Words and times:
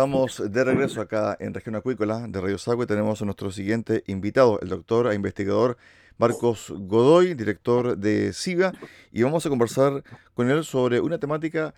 Estamos 0.00 0.42
de 0.50 0.64
regreso 0.64 1.02
acá 1.02 1.36
en 1.38 1.52
Región 1.52 1.76
Acuícola 1.76 2.26
de 2.26 2.40
Radio 2.40 2.56
Sagüe. 2.56 2.86
Tenemos 2.86 3.20
a 3.20 3.26
nuestro 3.26 3.52
siguiente 3.52 4.02
invitado, 4.06 4.58
el 4.62 4.70
doctor 4.70 5.12
e 5.12 5.14
investigador 5.14 5.76
Marcos 6.16 6.72
Godoy, 6.74 7.34
director 7.34 7.98
de 7.98 8.32
SIGA, 8.32 8.72
y 9.12 9.24
vamos 9.24 9.44
a 9.44 9.50
conversar 9.50 10.02
con 10.32 10.50
él 10.50 10.64
sobre 10.64 11.00
una 11.02 11.18
temática 11.18 11.74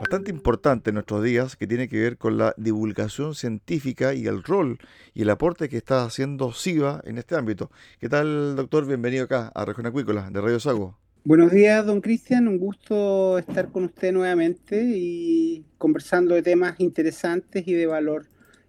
bastante 0.00 0.32
importante 0.32 0.90
en 0.90 0.94
nuestros 0.94 1.22
días 1.22 1.54
que 1.54 1.68
tiene 1.68 1.88
que 1.88 2.00
ver 2.00 2.18
con 2.18 2.38
la 2.38 2.54
divulgación 2.56 3.36
científica 3.36 4.14
y 4.14 4.26
el 4.26 4.42
rol 4.42 4.80
y 5.14 5.22
el 5.22 5.30
aporte 5.30 5.68
que 5.68 5.76
está 5.76 6.02
haciendo 6.02 6.52
SIGA 6.52 7.02
en 7.04 7.18
este 7.18 7.36
ámbito. 7.36 7.70
¿Qué 8.00 8.08
tal, 8.08 8.56
doctor? 8.56 8.84
Bienvenido 8.84 9.26
acá 9.26 9.52
a 9.54 9.64
Región 9.64 9.86
Acuícola 9.86 10.28
de 10.28 10.40
Radio 10.40 10.58
Sago. 10.58 10.98
Buenos 11.22 11.52
días, 11.52 11.84
don 11.84 12.00
Cristian. 12.00 12.48
Un 12.48 12.58
gusto 12.58 13.38
estar 13.38 13.70
con 13.70 13.84
usted 13.84 14.10
nuevamente 14.10 14.82
y 14.82 15.66
conversando 15.76 16.34
de 16.34 16.42
temas 16.42 16.80
interesantes 16.80 17.68
y 17.68 17.74
de 17.74 17.84
valor 17.84 18.24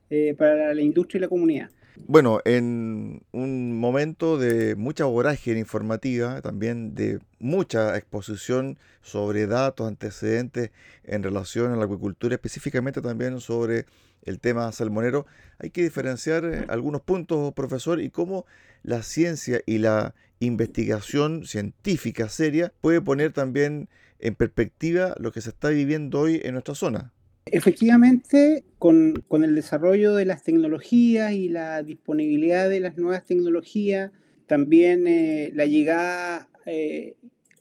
eh, 0.09 0.35
para 0.37 0.73
la 0.73 0.81
industria 0.81 1.19
y 1.19 1.21
la 1.21 1.29
comunidad. 1.29 1.69
Bueno, 2.07 2.41
en 2.43 3.21
un 3.31 3.79
momento 3.79 4.37
de 4.37 4.75
mucha 4.75 5.05
vorágine 5.05 5.59
informativa, 5.59 6.41
también 6.41 6.93
de 6.93 7.19
mucha 7.39 7.95
exposición 7.95 8.77
sobre 9.01 9.47
datos, 9.47 9.87
antecedentes 9.87 10.71
en 11.05 11.23
relación 11.23 11.71
a 11.71 11.77
la 11.77 11.85
acuicultura, 11.85 12.35
específicamente 12.35 13.01
también 13.01 13.39
sobre 13.39 13.85
el 14.23 14.39
tema 14.39 14.69
salmonero, 14.73 15.25
hay 15.57 15.69
que 15.69 15.83
diferenciar 15.83 16.43
eh, 16.43 16.65
algunos 16.67 17.01
puntos, 17.01 17.53
profesor, 17.53 18.01
y 18.01 18.09
cómo 18.09 18.45
la 18.83 19.03
ciencia 19.03 19.61
y 19.65 19.77
la 19.77 20.13
investigación 20.41 21.45
científica 21.45 22.27
seria 22.27 22.73
puede 22.81 22.99
poner 22.99 23.31
también 23.31 23.87
en 24.19 24.35
perspectiva 24.35 25.15
lo 25.19 25.31
que 25.31 25.41
se 25.41 25.49
está 25.49 25.69
viviendo 25.69 26.19
hoy 26.19 26.41
en 26.43 26.53
nuestra 26.53 26.75
zona. 26.75 27.13
Efectivamente, 27.45 28.63
con, 28.77 29.23
el 29.31 29.55
desarrollo 29.55 30.13
de 30.13 30.25
las 30.25 30.43
tecnologías 30.43 31.31
y 31.33 31.49
la 31.49 31.81
disponibilidad 31.81 32.69
de 32.69 32.79
las 32.79 32.97
nuevas 32.97 33.25
tecnologías, 33.25 34.11
también 34.47 35.07
eh, 35.07 35.51
la 35.53 35.65
llegada 35.65 36.49
eh, 36.65 37.15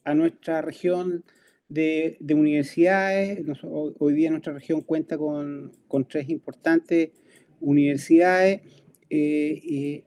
a 0.05 0.15
nuestra 0.15 0.61
región 0.61 1.25
de, 1.69 2.19
universidades, 2.29 3.41
hoy 3.63 4.15
día 4.15 4.31
nuestra 4.31 4.53
región 4.53 4.83
cuenta 4.83 5.17
con, 5.17 5.73
tres 6.09 6.29
importantes 6.29 7.11
universidades, 7.61 8.61
eh, 9.09 10.05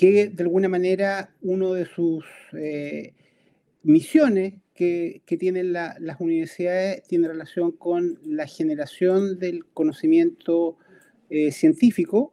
que 0.00 0.30
de 0.30 0.42
alguna 0.44 0.70
manera 0.70 1.28
uno 1.42 1.74
de 1.74 1.84
sus 1.84 2.24
eh, 2.54 3.12
misiones 3.82 4.54
que, 4.74 5.20
tienen 5.38 5.74
las 5.74 6.18
universidades 6.20 7.02
tiene 7.02 7.28
relación 7.28 7.72
con 7.72 8.18
la 8.24 8.46
generación 8.46 9.38
del 9.38 9.66
conocimiento 9.66 10.78
eh, 11.28 11.52
científico 11.52 12.32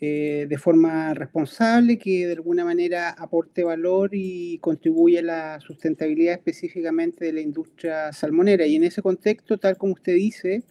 eh, 0.00 0.46
de 0.48 0.58
forma 0.58 1.14
responsable, 1.14 1.98
que 1.98 2.26
de 2.26 2.32
alguna 2.32 2.64
manera 2.64 3.10
aporte 3.10 3.62
valor 3.62 4.10
y 4.12 4.58
contribuye 4.58 5.20
a 5.20 5.22
la 5.22 5.60
sustentabilidad 5.60 6.34
específicamente 6.34 7.26
de 7.26 7.32
la 7.32 7.40
industria 7.40 8.12
salmonera. 8.12 8.66
Y 8.66 8.74
en 8.74 8.82
ese 8.82 9.02
contexto, 9.02 9.56
tal 9.58 9.76
como 9.76 9.92
usted 9.92 10.16
dice, 10.16 10.64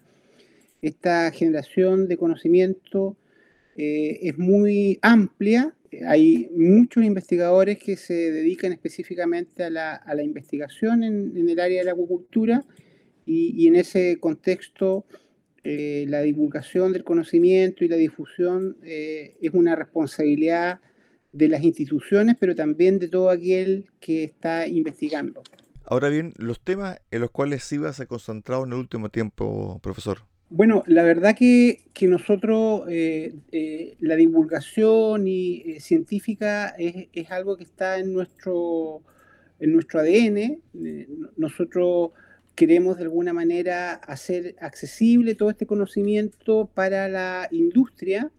esta 0.81 1.31
generación 1.31 2.09
de 2.09 2.17
conocimiento 2.17 3.15
es 3.77 4.37
muy 4.37 4.99
amplia 5.01 5.73
hay 6.05 6.49
muchos 6.55 7.03
investigadores 7.03 7.77
que 7.77 7.95
se 7.95 8.31
dedican 8.31 8.73
específicamente 8.73 9.63
a 9.63 9.69
la, 9.69 10.23
investigación 10.23 11.03
en, 11.03 11.49
el 11.49 11.59
área 11.59 11.79
de 11.79 11.85
la 11.85 11.91
acuicultura 11.91 12.63
y, 13.25 13.67
en 13.67 13.75
ese 13.75 14.19
contexto 14.19 15.05
eh, 15.63 16.05
la 16.07 16.21
divulgación 16.21 16.93
del 16.93 17.03
conocimiento 17.03 17.83
y 17.83 17.89
la 17.89 17.97
difusión 17.97 18.77
eh, 18.83 19.35
es 19.41 19.53
una 19.53 19.75
responsabilidad 19.75 20.79
de 21.33 21.49
las 21.49 21.63
instituciones, 21.63 22.35
pero 22.39 22.55
también 22.55 22.99
de 22.99 23.09
todo 23.09 23.29
aquel 23.29 23.89
que 23.99 24.23
está 24.23 24.65
investigando. 24.67 25.43
Ahora 25.83 26.09
bien, 26.09 26.33
los 26.37 26.61
temas 26.61 27.01
en 27.11 27.21
los 27.21 27.31
cuales 27.31 27.63
SIVA 27.63 27.93
se 27.93 28.03
ha 28.03 28.05
concentrado 28.05 28.65
en 28.65 28.71
el 28.71 28.79
último 28.79 29.09
tiempo, 29.09 29.79
profesor. 29.81 30.19
Bueno, 30.49 30.83
la 30.87 31.03
verdad 31.03 31.35
que, 31.35 31.83
nosotros, 32.03 32.83
eh, 32.89 33.35
eh, 33.51 33.97
la 33.99 34.15
divulgación 34.15 35.27
y, 35.27 35.61
eh, 35.65 35.79
científica 35.81 36.73
es, 36.77 37.31
algo 37.31 37.57
que 37.57 37.65
está 37.65 37.99
en 37.99 38.13
nuestro, 38.13 39.01
en 39.59 39.73
nuestro 39.73 39.99
ADN. 39.99 40.61
nosotros 41.35 42.11
queremos 42.55 42.97
de 42.97 43.03
alguna 43.03 43.33
manera 43.33 43.95
hacer 43.95 44.55
accesible 44.61 45.35
todo 45.35 45.49
este 45.49 45.65
conocimiento 45.65 46.69
para 46.73 47.09
la 47.09 47.49
industria, 47.51 48.31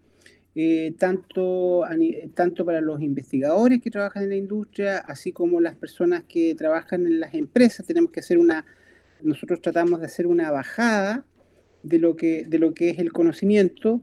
tanto, 0.99 1.85
tanto 2.35 2.65
para 2.65 2.81
los 2.81 3.03
investigadores 3.03 3.83
que 3.83 3.91
trabajan 3.91 4.25
en 4.25 4.31
la 4.31 4.37
industria, 4.37 4.99
así 4.99 5.31
como 5.33 5.61
las 5.61 5.77
personas 5.77 6.25
que 6.25 6.55
trabajan 6.55 7.07
en 7.07 7.21
las 7.21 7.35
empresas. 7.35 7.87
Tenemos 7.87 8.11
que 8.13 8.21
hacer 8.21 8.39
una, 8.39 8.65
nosotros 9.23 9.61
tratamos 9.61 10.01
de 10.01 10.07
hacer 10.07 10.27
una 10.27 10.51
bajada 10.51 11.25
de 11.89 11.99
lo 11.99 12.17
que, 12.17 12.45
de 12.45 12.59
lo 12.59 12.75
que 12.75 12.91
es 12.91 12.99
el 12.99 13.13
conocimiento 13.13 14.03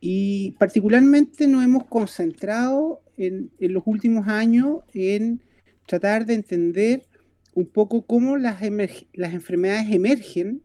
y 0.00 0.52
particularmente 0.52 1.46
nos 1.46 1.64
hemos 1.64 1.84
concentrado 1.86 3.00
en, 3.16 3.50
en 3.58 3.72
los 3.72 3.82
últimos 3.86 4.28
años 4.28 4.80
en 4.94 5.40
tratar 5.86 6.26
de 6.26 6.34
entender 6.34 7.02
un 7.54 7.66
poco 7.66 8.02
cómo 8.02 8.36
las, 8.36 8.60
las 9.14 9.34
enfermedades 9.34 9.90
emergen, 9.90 10.62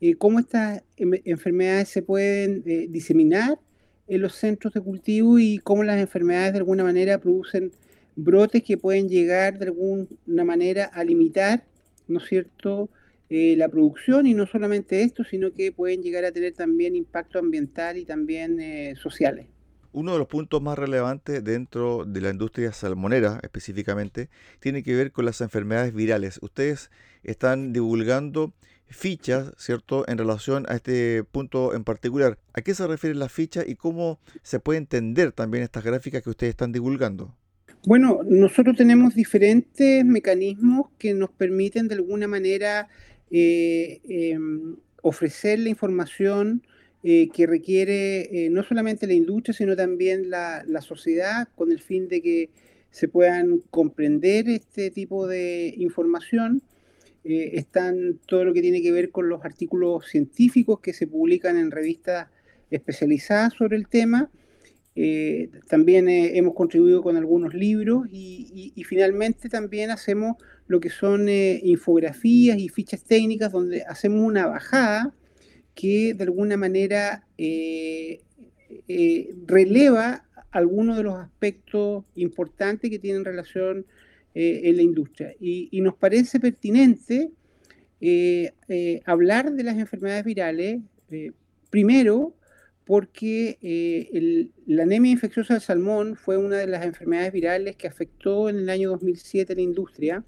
eh, 0.00 0.14
cómo 0.14 0.38
estas 0.38 0.84
em, 0.96 1.12
enfermedades 1.24 1.88
se 1.88 2.02
pueden 2.02 2.62
eh, 2.64 2.86
diseminar 2.88 3.58
en 4.06 4.20
los 4.22 4.36
centros 4.36 4.72
de 4.72 4.80
cultivo 4.80 5.38
y 5.38 5.58
cómo 5.58 5.82
las 5.82 6.00
enfermedades 6.00 6.52
de 6.52 6.58
alguna 6.58 6.84
manera 6.84 7.18
producen 7.18 7.72
brotes 8.14 8.62
que 8.62 8.76
pueden 8.76 9.08
llegar 9.08 9.58
de 9.58 9.66
alguna 9.66 10.44
manera 10.44 10.84
a 10.84 11.02
limitar, 11.02 11.64
¿no 12.06 12.18
es 12.18 12.28
cierto?, 12.28 12.88
eh, 13.30 13.54
la 13.56 13.68
producción 13.68 14.26
y 14.26 14.34
no 14.34 14.46
solamente 14.46 15.02
esto, 15.02 15.24
sino 15.24 15.52
que 15.52 15.72
pueden 15.72 16.02
llegar 16.02 16.24
a 16.24 16.32
tener 16.32 16.54
también 16.54 16.96
impacto 16.96 17.38
ambiental 17.38 17.96
y 17.96 18.04
también 18.04 18.96
sociales. 18.96 19.46
Uno 19.92 20.12
de 20.12 20.18
los 20.18 20.28
puntos 20.28 20.60
más 20.62 20.78
relevantes 20.78 21.42
dentro 21.42 22.04
de 22.04 22.20
la 22.20 22.30
industria 22.30 22.72
salmonera 22.72 23.40
específicamente 23.42 24.28
tiene 24.60 24.82
que 24.82 24.94
ver 24.94 25.12
con 25.12 25.24
las 25.24 25.40
enfermedades 25.40 25.94
virales. 25.94 26.38
Ustedes 26.42 26.90
están 27.22 27.72
divulgando 27.72 28.52
fichas, 28.88 29.52
¿cierto?, 29.56 30.06
en 30.08 30.18
relación 30.18 30.66
a 30.68 30.74
este 30.74 31.24
punto 31.24 31.74
en 31.74 31.84
particular. 31.84 32.38
¿A 32.52 32.62
qué 32.62 32.74
se 32.74 32.86
refieren 32.86 33.18
las 33.18 33.32
fichas 33.32 33.66
y 33.66 33.76
cómo 33.76 34.18
se 34.42 34.60
puede 34.60 34.78
entender 34.78 35.32
también 35.32 35.64
estas 35.64 35.84
gráficas 35.84 36.22
que 36.22 36.30
ustedes 36.30 36.50
están 36.50 36.72
divulgando? 36.72 37.34
Bueno, 37.86 38.20
nosotros 38.28 38.76
tenemos 38.76 39.14
diferentes 39.14 40.04
mecanismos 40.04 40.88
que 40.98 41.14
nos 41.14 41.30
permiten 41.30 41.88
de 41.88 41.94
alguna 41.94 42.26
manera 42.26 42.82
eh, 42.82 43.17
ofrecer 45.02 45.58
la 45.58 45.68
información 45.68 46.62
eh, 47.04 47.28
que 47.32 47.46
requiere 47.46 48.46
eh, 48.46 48.50
no 48.50 48.64
solamente 48.64 49.06
la 49.06 49.12
industria, 49.12 49.54
sino 49.54 49.76
también 49.76 50.30
la, 50.30 50.64
sociedad, 50.80 51.48
con 51.54 51.70
el 51.70 51.80
fin 51.80 52.08
de 52.08 52.20
que 52.20 52.50
se 52.90 53.06
puedan 53.06 53.60
comprender 53.70 54.48
este 54.48 54.90
tipo 54.90 55.28
de 55.28 55.74
información. 55.76 56.60
Eh, 57.22 57.52
están 57.54 58.18
todo 58.26 58.44
lo 58.44 58.52
que 58.52 58.62
tiene 58.62 58.82
que 58.82 58.90
ver 58.90 59.10
con 59.10 59.28
los 59.28 59.44
artículos 59.44 60.06
científicos 60.08 60.80
que 60.80 60.92
se 60.92 61.06
publican 61.06 61.56
en 61.56 61.70
revistas 61.70 62.28
especializadas 62.70 63.54
sobre 63.54 63.76
el 63.76 63.86
tema. 63.86 64.28
También 65.68 66.08
hemos 66.08 66.54
contribuido 66.54 67.02
con 67.02 67.16
algunos 67.16 67.54
libros 67.54 68.08
y, 68.10 68.72
finalmente 68.84 69.48
también 69.48 69.90
hacemos 69.90 70.36
lo 70.66 70.80
que 70.80 70.90
son 70.90 71.28
infografías 71.28 72.58
y 72.58 72.68
fichas 72.68 73.04
técnicas 73.04 73.52
donde 73.52 73.82
hacemos 73.82 74.20
una 74.22 74.46
bajada 74.46 75.14
que 75.78 76.12
de 76.12 76.24
alguna 76.24 76.56
manera 76.56 77.24
eh, 77.38 78.22
eh, 78.88 79.32
releva 79.46 80.24
algunos 80.50 80.96
de 80.96 81.04
los 81.04 81.14
aspectos 81.14 82.04
importantes 82.16 82.90
que 82.90 82.98
tienen 82.98 83.24
relación 83.24 83.86
eh, 84.34 84.62
en 84.64 84.74
la 84.74 84.82
industria. 84.82 85.36
Y, 85.38 85.80
nos 85.80 85.94
parece 85.94 86.40
pertinente 86.40 87.30
hablar 89.04 89.52
de 89.52 89.62
las 89.62 89.78
enfermedades 89.78 90.24
virales, 90.24 90.80
primero 91.70 92.34
porque 92.88 94.48
la 94.64 94.84
anemia 94.84 95.12
infecciosa 95.12 95.52
del 95.52 95.62
salmón 95.62 96.16
fue 96.16 96.38
una 96.38 96.56
de 96.56 96.66
las 96.66 96.86
enfermedades 96.86 97.34
virales 97.34 97.76
que 97.76 97.86
afectó 97.86 98.48
en 98.48 98.56
el 98.56 98.70
año 98.70 98.88
2007 98.88 99.52
a 99.52 99.56
la 99.56 99.60
industria 99.60 100.24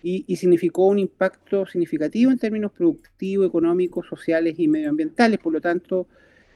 y, 0.00 0.36
significó 0.36 0.86
un 0.86 1.00
impacto 1.00 1.66
significativo 1.66 2.30
en 2.30 2.38
términos 2.38 2.70
productivos, 2.70 3.48
económicos, 3.48 4.06
sociales 4.06 4.54
y 4.58 4.68
medioambientales. 4.68 5.40
Por 5.40 5.52
lo 5.52 5.60
tanto, 5.60 6.06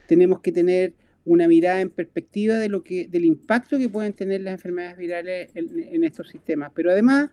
tenemos 0.07 0.39
que 0.39 0.53
tener 0.53 0.93
una 1.25 1.49
mirada 1.49 1.81
en 1.81 1.89
perspectiva 1.89 2.55
de 2.55 2.69
lo 2.69 2.81
que, 2.81 3.09
del 3.09 3.25
impacto 3.25 3.77
que 3.77 3.89
pueden 3.89 4.13
tener 4.13 4.39
las 4.39 4.53
enfermedades 4.53 4.97
virales 4.97 5.51
en, 5.55 6.05
estos 6.05 6.29
sistemas. 6.29 6.71
Pero 6.73 6.89
además, 6.89 7.31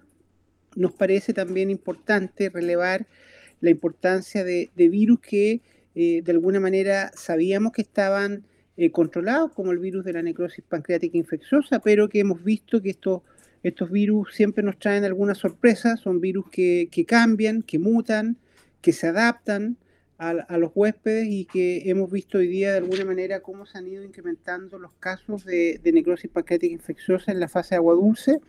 nos 0.74 0.92
parece 0.94 1.32
también 1.32 1.70
importante 1.70 2.50
relevar 2.50 3.06
la 3.60 3.70
importancia 3.70 4.42
de, 4.42 4.68
virus 4.74 5.20
que 5.20 5.60
eh, 5.94 6.22
de 6.22 6.32
alguna 6.32 6.60
manera 6.60 7.10
sabíamos 7.14 7.72
que 7.72 7.82
estaban 7.82 8.44
eh, 8.76 8.90
controlados, 8.90 9.52
como 9.52 9.72
el 9.72 9.78
virus 9.78 10.04
de 10.04 10.12
la 10.12 10.22
necrosis 10.22 10.64
pancreática 10.66 11.18
infecciosa, 11.18 11.80
pero 11.80 12.08
que 12.08 12.20
hemos 12.20 12.42
visto 12.42 12.80
que 12.80 12.90
estos 12.90 13.22
estos 13.62 13.90
virus 13.90 14.34
siempre 14.34 14.62
nos 14.62 14.78
traen 14.78 15.04
algunas 15.04 15.38
sorpresas, 15.38 16.00
son 16.00 16.20
virus 16.20 16.48
que, 16.50 16.88
cambian, 17.06 17.62
que 17.62 17.78
mutan, 17.78 18.38
que 18.80 18.92
se 18.92 19.08
adaptan 19.08 19.76
a, 20.18 20.58
los 20.58 20.72
huéspedes 20.74 21.26
y 21.28 21.46
que 21.46 21.88
hemos 21.88 22.10
visto 22.10 22.38
hoy 22.38 22.46
día 22.46 22.72
de 22.72 22.78
alguna 22.78 23.06
manera 23.06 23.40
cómo 23.40 23.64
se 23.64 23.78
han 23.78 23.86
ido 23.86 24.04
incrementando 24.04 24.78
los 24.78 24.92
casos 25.00 25.46
de, 25.46 25.80
necrosis 25.82 26.30
pancreática 26.30 26.74
infecciosa 26.74 27.32
en 27.32 27.40
la 27.40 27.48
fase 27.48 27.70
de 27.70 27.76
agua 27.76 27.94
dulce. 27.94 28.40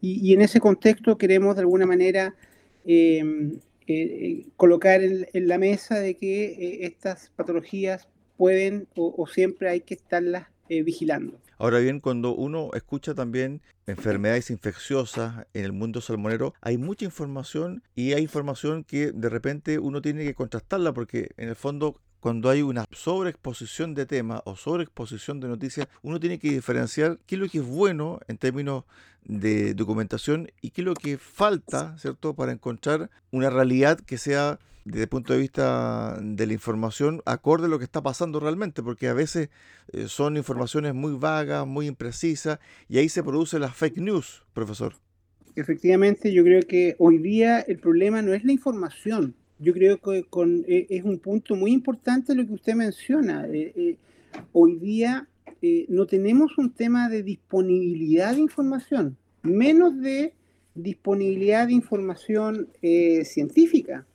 Y, 0.00 0.32
en 0.32 0.40
ese 0.40 0.60
contexto 0.60 1.18
queremos 1.18 1.56
de 1.56 1.60
alguna 1.60 1.84
manera 1.84 2.34
eh, 2.86 3.22
eh, 3.92 4.46
colocar 4.56 5.02
en, 5.02 5.26
la 5.48 5.58
mesa 5.58 5.98
de 5.98 6.14
que 6.16 6.44
eh, 6.44 6.86
estas 6.86 7.30
patologías 7.36 8.08
pueden 8.36 8.88
o 8.94 9.26
siempre 9.26 9.68
hay 9.68 9.80
que 9.80 9.94
estarlas 9.94 10.46
vigilando. 10.68 11.38
Ahora 11.60 11.78
bien, 11.78 12.00
cuando 12.00 12.34
uno 12.34 12.70
escucha 12.72 13.14
también 13.14 13.60
enfermedades 13.86 14.50
infecciosas 14.50 15.46
en 15.52 15.64
el 15.66 15.72
mundo 15.72 16.00
salmonero, 16.00 16.54
hay 16.62 16.78
mucha 16.78 17.04
información 17.04 17.82
y 17.94 18.14
hay 18.14 18.22
información 18.22 18.82
que 18.82 19.12
de 19.12 19.28
repente 19.28 19.78
uno 19.78 20.00
tiene 20.00 20.24
que 20.24 20.34
contrastarla 20.34 20.94
porque 20.94 21.32
en 21.36 21.50
el 21.50 21.56
fondo 21.56 22.00
cuando 22.20 22.50
hay 22.50 22.62
una 22.62 22.84
sobreexposición 22.92 23.94
de 23.94 24.06
temas 24.06 24.42
o 24.44 24.56
sobreexposición 24.56 25.40
de 25.40 25.48
noticias, 25.48 25.88
uno 26.02 26.20
tiene 26.20 26.38
que 26.38 26.50
diferenciar 26.50 27.18
qué 27.26 27.34
es 27.34 27.40
lo 27.40 27.48
que 27.48 27.58
es 27.58 27.66
bueno 27.66 28.20
en 28.28 28.38
términos 28.38 28.84
de 29.24 29.74
documentación 29.74 30.50
y 30.60 30.70
qué 30.70 30.82
es 30.82 30.84
lo 30.84 30.94
que 30.94 31.18
falta, 31.18 31.96
¿cierto?, 31.98 32.34
para 32.34 32.52
encontrar 32.52 33.10
una 33.30 33.50
realidad 33.50 33.98
que 34.00 34.18
sea 34.18 34.58
desde 34.84 35.02
el 35.02 35.08
punto 35.08 35.32
de 35.32 35.38
vista 35.38 36.18
de 36.20 36.46
la 36.46 36.52
información 36.52 37.22
acorde 37.26 37.66
a 37.66 37.68
lo 37.68 37.78
que 37.78 37.84
está 37.84 38.02
pasando 38.02 38.40
realmente, 38.40 38.82
porque 38.82 39.08
a 39.08 39.14
veces 39.14 39.50
eh, 39.92 40.06
son 40.08 40.36
informaciones 40.36 40.94
muy 40.94 41.14
vagas, 41.14 41.66
muy 41.66 41.86
imprecisas, 41.86 42.58
y 42.88 42.98
ahí 42.98 43.08
se 43.08 43.22
produce 43.22 43.58
la 43.58 43.68
fake 43.68 43.98
news, 43.98 44.42
profesor. 44.52 44.94
Efectivamente, 45.56 46.32
yo 46.32 46.44
creo 46.44 46.62
que 46.62 46.96
hoy 46.98 47.18
día 47.18 47.60
el 47.60 47.78
problema 47.78 48.22
no 48.22 48.32
es 48.32 48.44
la 48.44 48.52
información, 48.52 49.34
yo 49.60 49.72
creo 49.72 49.98
que 49.98 50.24
con, 50.24 50.64
eh, 50.66 50.86
es 50.90 51.04
un 51.04 51.18
punto 51.18 51.54
muy 51.54 51.72
importante 51.72 52.34
lo 52.34 52.44
que 52.46 52.54
usted 52.54 52.74
menciona. 52.74 53.46
Eh, 53.52 53.96
hoy 54.52 54.76
día 54.76 55.28
no 55.88 56.06
tenemos 56.06 56.56
un 56.56 56.72
tema 56.72 57.08
de 57.08 57.22
disponibilidad 57.22 58.34
de 58.34 58.40
información, 58.40 59.16
menos 59.42 60.00
de 60.00 60.32
disponibilidad 60.74 61.66
de 61.66 61.74
información 61.74 62.68
científica. 63.24 64.06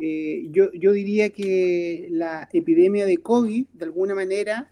Eh, 0.00 0.48
yo, 0.50 0.92
diría 0.92 1.30
que 1.30 2.08
la 2.10 2.48
epidemia 2.52 3.06
de 3.06 3.18
COVID, 3.18 3.66
de 3.72 3.84
alguna 3.84 4.14
manera, 4.14 4.68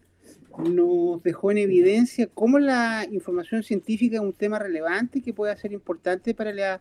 nos 0.58 1.22
dejó 1.22 1.50
en 1.52 1.58
evidencia 1.58 2.26
cómo 2.26 2.58
la 2.58 3.06
información 3.10 3.62
científica 3.62 4.16
es 4.16 4.22
un 4.22 4.32
tema 4.32 4.58
relevante 4.58 5.20
que 5.20 5.32
puede 5.32 5.56
ser 5.56 5.72
importante 5.72 6.34
para 6.34 6.52
la 6.52 6.80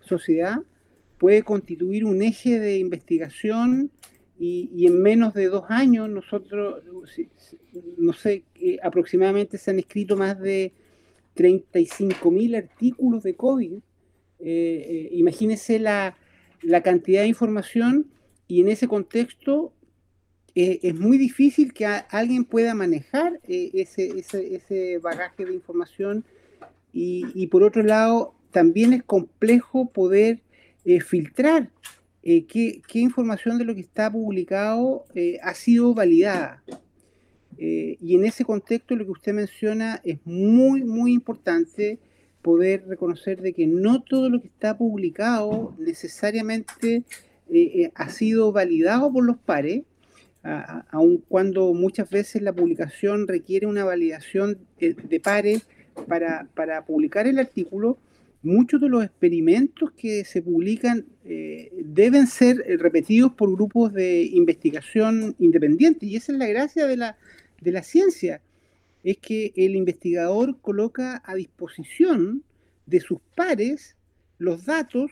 sociedad, 0.00 0.58
puede 1.18 1.42
constituir 1.42 2.04
un 2.04 2.22
eje 2.22 2.58
de 2.58 2.78
investigación 2.78 3.90
y, 4.38 4.86
en 4.86 5.02
menos 5.02 5.34
de 5.34 5.48
dos 5.48 5.64
años 5.68 6.08
nosotros, 6.08 6.82
no 7.96 8.12
sé, 8.12 8.44
eh, 8.54 8.78
aproximadamente 8.82 9.58
se 9.58 9.72
han 9.72 9.80
escrito 9.80 10.16
más 10.16 10.38
de 10.38 10.72
35 11.34 12.30
mil 12.30 12.54
artículos 12.54 13.24
de 13.24 13.34
COVID. 13.34 13.72
Eh, 14.40 15.08
imagínese 15.12 15.80
la, 15.80 16.16
la 16.62 16.82
cantidad 16.82 17.22
de 17.22 17.28
información 17.28 18.06
y 18.46 18.60
en 18.60 18.68
ese 18.68 18.86
contexto 18.88 19.72
eh, 20.54 20.80
es 20.82 20.94
muy 20.98 21.18
difícil 21.18 21.72
que 21.72 21.86
alguien 21.86 22.44
pueda 22.44 22.74
manejar 22.74 23.38
eh, 23.46 23.70
ese, 23.74 24.18
ese, 24.18 24.98
bagaje 24.98 25.44
de 25.44 25.54
información 25.54 26.24
y, 26.92 27.46
por 27.46 27.62
otro 27.62 27.84
lado 27.84 28.34
también 28.50 28.92
es 28.92 29.04
complejo 29.04 29.90
poder 29.90 30.40
eh, 30.96 31.00
filtrar 31.00 31.70
qué, 32.22 32.82
qué, 32.86 32.98
información 32.98 33.58
de 33.58 33.64
lo 33.64 33.74
que 33.74 33.80
está 33.80 34.10
publicado 34.10 35.06
ha 35.42 35.54
sido 35.54 35.94
validada. 35.94 36.62
y 37.56 38.14
en 38.14 38.24
ese 38.24 38.44
contexto 38.44 38.96
lo 38.96 39.04
que 39.04 39.12
usted 39.12 39.32
menciona 39.32 40.00
es 40.04 40.18
muy, 40.24 40.84
muy 40.84 41.12
importante 41.12 41.98
poder 42.42 42.86
reconocer 42.86 43.40
de 43.40 43.52
que 43.52 43.66
no 43.66 44.02
todo 44.02 44.28
lo 44.28 44.40
que 44.40 44.48
está 44.48 44.76
publicado 44.76 45.74
necesariamente 45.78 47.04
ha 47.94 48.08
sido 48.10 48.52
validado 48.52 49.12
por 49.12 49.24
los 49.24 49.38
pares, 49.38 49.82
aun 50.90 51.24
cuando 51.28 51.72
muchas 51.74 52.08
veces 52.08 52.42
la 52.42 52.52
publicación 52.52 53.26
requiere 53.26 53.66
una 53.66 53.84
validación 53.84 54.58
de, 54.78 55.20
pares 55.20 55.66
para, 56.06 56.48
para, 56.54 56.84
publicar 56.84 57.26
el 57.26 57.38
artículo, 57.38 57.98
muchos 58.42 58.80
de 58.80 58.88
los 58.88 59.04
experimentos 59.04 59.90
que 59.92 60.24
se 60.24 60.42
publican 60.42 61.06
eh, 61.24 61.72
deben 61.84 62.26
ser 62.26 62.64
repetidos 62.78 63.32
por 63.32 63.52
grupos 63.52 63.92
de 63.92 64.22
investigación 64.22 65.34
independientes. 65.38 66.08
Y 66.08 66.16
esa 66.16 66.32
es 66.32 66.38
la 66.38 66.46
gracia 66.46 66.86
de 66.86 66.96
la, 66.96 67.16
de 67.60 67.72
la 67.72 67.82
ciencia, 67.82 68.40
es 69.04 69.18
que 69.18 69.52
el 69.56 69.76
investigador 69.76 70.60
coloca 70.60 71.22
a 71.24 71.34
disposición 71.34 72.42
de 72.86 73.00
sus 73.00 73.18
pares 73.34 73.96
los 74.38 74.64
datos 74.64 75.10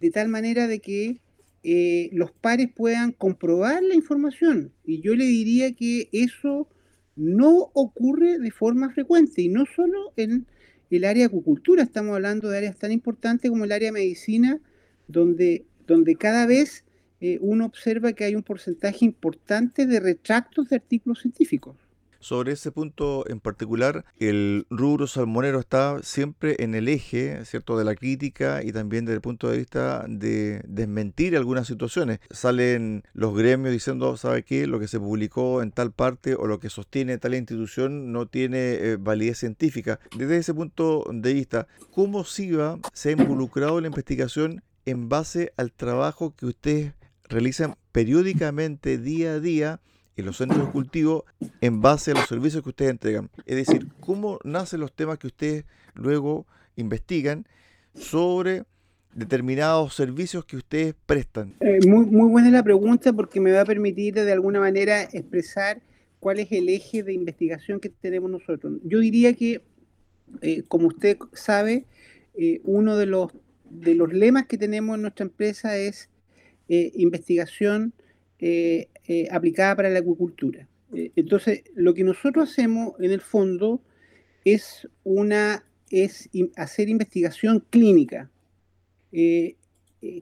de 0.00 0.10
tal 0.10 0.28
manera 0.28 0.66
de 0.66 0.80
que 0.80 1.20
eh, 1.62 2.10
los 2.12 2.30
pares 2.30 2.68
puedan 2.74 3.12
comprobar 3.12 3.82
la 3.82 3.94
información. 3.94 4.72
Y 4.84 5.00
yo 5.00 5.14
le 5.14 5.24
diría 5.24 5.72
que 5.72 6.08
eso 6.12 6.68
no 7.16 7.70
ocurre 7.72 8.38
de 8.38 8.50
forma 8.50 8.90
frecuente 8.90 9.40
y 9.42 9.48
no 9.48 9.64
solo 9.74 10.12
en 10.16 10.46
el 10.90 11.04
área 11.04 11.22
de 11.22 11.26
acuicultura, 11.26 11.82
estamos 11.82 12.14
hablando 12.14 12.48
de 12.48 12.58
áreas 12.58 12.76
tan 12.76 12.92
importantes 12.92 13.50
como 13.50 13.64
el 13.64 13.72
área 13.72 13.88
de 13.88 13.92
medicina, 13.92 14.60
donde, 15.08 15.64
donde 15.86 16.16
cada 16.16 16.46
vez 16.46 16.84
eh, 17.20 17.38
uno 17.40 17.66
observa 17.66 18.12
que 18.12 18.24
hay 18.24 18.34
un 18.34 18.42
porcentaje 18.42 19.04
importante 19.04 19.86
de 19.86 20.00
retractos 20.00 20.68
de 20.68 20.76
artículos 20.76 21.20
científicos. 21.20 21.76
Sobre 22.24 22.52
ese 22.52 22.72
punto 22.72 23.28
en 23.28 23.38
particular, 23.38 24.06
el 24.18 24.66
rubro 24.70 25.06
salmonero 25.06 25.60
está 25.60 26.02
siempre 26.02 26.56
en 26.60 26.74
el 26.74 26.88
eje, 26.88 27.44
¿cierto?, 27.44 27.76
de 27.76 27.84
la 27.84 27.94
crítica 27.94 28.62
y 28.64 28.72
también 28.72 29.04
desde 29.04 29.16
el 29.16 29.20
punto 29.20 29.50
de 29.50 29.58
vista 29.58 30.06
de 30.08 30.62
desmentir 30.66 31.36
algunas 31.36 31.66
situaciones. 31.66 32.20
Salen 32.30 33.04
los 33.12 33.36
gremios 33.36 33.74
diciendo, 33.74 34.16
¿sabe 34.16 34.42
qué? 34.42 34.66
Lo 34.66 34.80
que 34.80 34.88
se 34.88 34.98
publicó 34.98 35.60
en 35.60 35.70
tal 35.70 35.92
parte 35.92 36.34
o 36.34 36.46
lo 36.46 36.60
que 36.60 36.70
sostiene 36.70 37.18
tal 37.18 37.34
institución 37.34 38.10
no 38.10 38.24
tiene 38.24 38.72
eh, 38.72 38.96
validez 38.98 39.40
científica. 39.40 40.00
Desde 40.16 40.38
ese 40.38 40.54
punto 40.54 41.04
de 41.12 41.34
vista, 41.34 41.66
¿cómo 41.90 42.24
SIVA 42.24 42.78
se 42.94 43.10
ha 43.10 43.12
involucrado 43.12 43.76
en 43.76 43.82
la 43.82 43.88
investigación 43.88 44.62
en 44.86 45.10
base 45.10 45.52
al 45.58 45.72
trabajo 45.72 46.34
que 46.34 46.46
ustedes 46.46 46.94
realizan 47.28 47.74
periódicamente 47.92 48.96
día 48.96 49.32
a 49.32 49.40
día 49.40 49.80
en 50.16 50.26
los 50.26 50.36
centros 50.36 50.66
de 50.66 50.72
cultivo 50.72 51.24
en 51.60 51.80
base 51.80 52.12
a 52.12 52.14
los 52.14 52.26
servicios 52.26 52.62
que 52.62 52.68
ustedes 52.68 52.90
entregan. 52.90 53.30
Es 53.46 53.56
decir, 53.56 53.88
cómo 54.00 54.38
nacen 54.44 54.80
los 54.80 54.92
temas 54.92 55.18
que 55.18 55.26
ustedes 55.26 55.64
luego 55.94 56.46
investigan 56.76 57.46
sobre 57.94 58.64
determinados 59.14 59.94
servicios 59.94 60.44
que 60.44 60.56
ustedes 60.56 60.94
prestan. 61.06 61.54
Eh, 61.60 61.78
muy, 61.86 62.06
muy 62.06 62.28
buena 62.28 62.50
la 62.50 62.62
pregunta 62.62 63.12
porque 63.12 63.40
me 63.40 63.52
va 63.52 63.62
a 63.62 63.64
permitir 63.64 64.14
de 64.14 64.32
alguna 64.32 64.60
manera 64.60 65.02
expresar 65.02 65.80
cuál 66.18 66.40
es 66.40 66.50
el 66.52 66.68
eje 66.68 67.02
de 67.02 67.12
investigación 67.12 67.80
que 67.80 67.88
tenemos 67.88 68.30
nosotros. 68.30 68.74
Yo 68.82 68.98
diría 68.98 69.34
que, 69.34 69.62
eh, 70.40 70.62
como 70.66 70.88
usted 70.88 71.16
sabe, 71.32 71.84
eh, 72.36 72.60
uno 72.64 72.96
de 72.96 73.06
los, 73.06 73.30
de 73.70 73.94
los 73.94 74.12
lemas 74.12 74.46
que 74.46 74.58
tenemos 74.58 74.96
en 74.96 75.02
nuestra 75.02 75.24
empresa 75.24 75.76
es 75.76 76.08
investigación 76.66 77.92
eh, 78.46 79.26
aplicada 79.30 79.74
para 79.74 79.88
la 79.88 80.00
acuicultura. 80.00 80.68
Eh, 80.94 81.12
entonces, 81.16 81.62
lo 81.74 81.94
que 81.94 82.04
nosotros 82.04 82.50
hacemos 82.50 82.92
en 82.98 83.10
el 83.10 83.22
fondo 83.22 83.82
es, 84.44 84.86
una, 85.02 85.64
es 85.90 86.28
hacer 86.56 86.90
investigación 86.90 87.64
clínica. 87.70 88.30
Eh, 89.12 89.56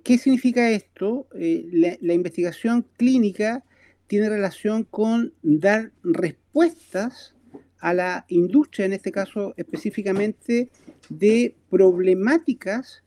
¿Qué 0.04 0.18
significa 0.18 0.70
esto? 0.70 1.26
La, 1.32 2.14
investigación 2.14 2.86
clínica 2.96 3.64
tiene 4.06 4.28
relación 4.28 4.84
con 4.84 5.34
dar 5.42 5.90
respuestas 6.04 7.34
a 7.80 7.92
la 7.92 8.24
industria, 8.28 8.86
en 8.86 8.92
este 8.92 9.10
caso 9.10 9.54
específicamente 9.56 10.68
de 11.08 11.56
problemáticas 11.68 13.02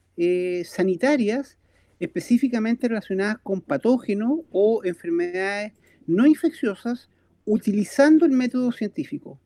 sanitarias 0.66 1.58
específicamente 2.00 2.88
relacionadas 2.88 3.38
con 3.40 3.62
patógenos 3.62 4.42
o 4.52 4.84
enfermedades 4.84 5.74
no 6.08 6.26
infecciosas 6.28 7.10
utilizando 7.46 8.26
el 8.26 8.32
método 8.32 8.72
científico. 8.72 9.40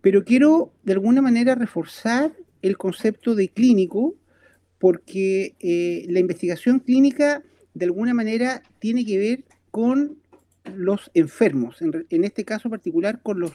Pero 0.00 0.24
quiero 0.24 0.72
de 0.82 0.94
alguna 0.94 1.22
manera 1.22 1.54
reforzar 1.54 2.32
el 2.62 2.76
concepto 2.76 3.34
de 3.34 3.48
clínico 3.48 4.14
porque 4.78 5.54
eh, 5.60 6.06
la 6.08 6.18
investigación 6.18 6.80
clínica 6.80 7.42
de 7.74 7.84
alguna 7.84 8.14
manera 8.14 8.62
tiene 8.78 9.04
que 9.04 9.18
ver 9.18 9.44
con 9.70 10.18
los 10.64 11.10
enfermos, 11.14 11.80
en 11.80 12.24
este 12.24 12.44
caso 12.44 12.70
particular 12.70 13.20
con 13.22 13.40
los 13.40 13.52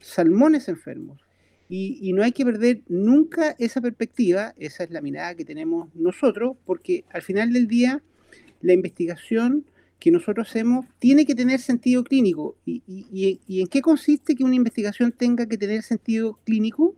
salmones 0.00 0.68
enfermos. 0.68 1.25
Y, 1.68 2.12
no 2.12 2.22
hay 2.22 2.32
que 2.32 2.44
perder 2.44 2.82
nunca 2.88 3.56
esa 3.58 3.80
perspectiva, 3.80 4.54
esa 4.56 4.84
es 4.84 4.90
la 4.90 5.00
mirada 5.00 5.34
que 5.34 5.44
tenemos 5.44 5.88
nosotros, 5.94 6.56
porque 6.64 7.04
al 7.10 7.22
final 7.22 7.52
del 7.52 7.66
día 7.66 8.02
la 8.60 8.72
investigación 8.72 9.64
que 9.98 10.12
nosotros 10.12 10.48
hacemos 10.48 10.86
tiene 10.98 11.26
que 11.26 11.34
tener 11.34 11.58
sentido 11.60 12.04
clínico. 12.04 12.56
¿Y, 12.64 13.40
en 13.48 13.66
qué 13.66 13.80
consiste 13.80 14.36
que 14.36 14.44
una 14.44 14.54
investigación 14.54 15.10
tenga 15.10 15.46
que 15.46 15.58
tener 15.58 15.82
sentido 15.82 16.38
clínico? 16.44 16.94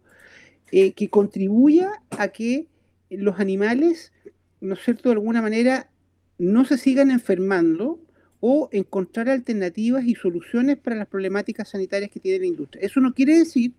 Eh, 0.71 0.93
que 0.93 1.09
contribuya 1.09 1.91
a 2.11 2.29
que 2.29 2.67
los 3.09 3.41
animales, 3.41 4.13
¿no 4.61 4.75
es 4.75 4.81
cierto?, 4.85 5.09
de 5.09 5.15
alguna 5.15 5.41
manera 5.41 5.89
no 6.37 6.67
se 6.67 6.77
sigan 6.77 7.11
enfermando 7.11 7.99
o 8.41 8.69
encontrar 8.71 9.31
alternativas 9.31 10.05
y 10.05 10.15
soluciones 10.15 10.77
para 10.77 10.95
las 10.95 11.09
problemáticas 11.09 11.71
sanitarias 11.71 12.11
que 12.11 12.21
tiene 12.21 12.41
la 12.41 12.47
industria. 12.47 12.85
Eso 12.85 13.01
no 13.01 13.15
quiere 13.15 13.39
decir 13.39 13.73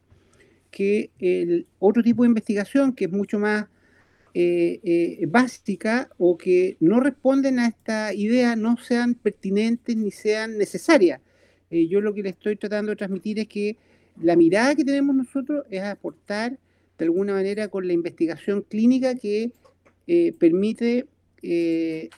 que 0.71 1.11
el 1.19 1.67
otro 1.79 2.03
tipo 2.03 2.23
de 2.23 2.29
investigación 2.29 2.93
que 2.93 3.05
es 3.05 3.11
mucho 3.11 3.39
más 3.39 3.67
eh, 4.35 4.79
eh, 4.83 5.25
básica 5.27 6.07
o 6.19 6.37
que 6.37 6.77
no 6.79 6.99
responden 6.99 7.57
a 7.57 7.67
esta 7.67 8.13
idea 8.13 8.55
no 8.55 8.77
sean 8.77 9.15
pertinentes 9.15 9.97
ni 9.97 10.11
sean 10.11 10.57
necesarias. 10.57 11.19
Eh, 11.71 11.87
yo 11.87 11.99
lo 11.99 12.13
que 12.13 12.21
le 12.21 12.29
estoy 12.29 12.55
tratando 12.55 12.91
de 12.91 12.95
transmitir 12.95 13.39
es 13.39 13.47
que 13.47 13.75
la 14.21 14.35
mirada 14.35 14.75
que 14.75 14.85
tenemos 14.85 15.15
nosotros 15.15 15.65
es 15.71 15.81
aportar 15.81 16.59
de 16.97 17.05
alguna 17.05 17.33
manera 17.33 17.69
con 17.69 17.87
la 17.87 17.93
investigación 17.93 18.61
clínica 18.61 19.15
que 19.15 19.51
permite 20.39 21.05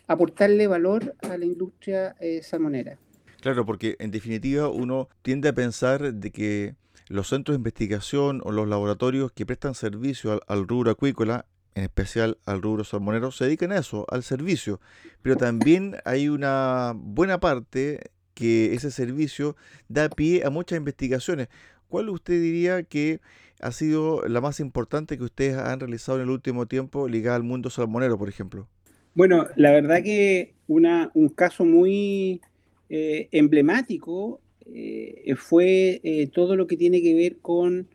aportarle 0.08 0.66
valor 0.66 1.14
a 1.22 1.38
la 1.38 1.46
industria 1.46 2.16
salmonera. 2.42 2.98
Claro, 3.42 3.66
porque 3.66 3.96
en 4.00 4.12
definitiva 4.12 4.70
uno 4.70 5.10
tiende 5.22 5.50
a 5.50 5.54
pensar 5.54 6.14
de 6.14 6.32
que 6.32 6.76
los 7.12 7.28
centros 7.28 7.56
de 7.56 7.60
investigación 7.60 8.42
o 8.44 8.52
los 8.52 8.68
laboratorios 8.68 9.32
que 9.32 9.46
prestan 9.46 9.76
servicio 9.76 10.42
al, 10.48 10.68
rubro 10.68 10.92
acuícola, 10.92 11.46
en 11.76 11.84
especial 11.84 12.38
al 12.46 12.62
rubro 12.62 12.84
salmonero, 12.84 13.32
se 13.32 13.46
dedican 13.46 13.72
a 13.72 13.78
eso, 13.78 14.06
al 14.10 14.24
servicio. 14.24 14.80
Pero 15.22 15.36
también 15.36 15.98
hay 16.06 16.30
una 16.30 16.94
buena 16.96 17.40
parte 17.40 18.12
que 18.34 18.74
ese 18.74 18.92
servicio 18.92 19.56
da 19.90 20.10
pie 20.10 20.44
a 20.46 20.50
muchas 20.50 20.78
investigaciones. 20.78 21.50
¿Cuál 21.90 22.10
usted 22.10 22.42
diría 22.42 22.84
que 22.84 23.20
ha 23.62 23.72
sido 23.72 24.28
la 24.28 24.42
más 24.42 24.60
importante 24.60 25.18
que 25.18 25.24
ustedes 25.24 25.58
han 25.58 25.80
realizado 25.80 26.18
en 26.18 26.24
el 26.24 26.30
último 26.30 26.66
tiempo 26.66 27.08
ligada 27.08 27.36
al 27.36 27.44
mundo 27.44 27.70
salmonero, 27.70 28.18
por 28.18 28.30
ejemplo? 28.30 28.68
Bueno, 29.14 29.48
la 29.58 29.72
verdad 29.72 30.02
que 30.02 30.54
una, 30.68 31.12
un 31.14 31.28
caso 31.28 31.66
muy 31.66 32.42
eh, 32.90 33.28
emblemático 33.32 34.40
eh, 34.66 35.34
fue 35.36 36.02
eh, 36.04 36.28
todo 36.28 36.56
lo 36.56 36.68
que 36.68 36.78
tiene 36.78 37.02
que 37.02 37.16
ver 37.16 37.38
con 37.38 37.88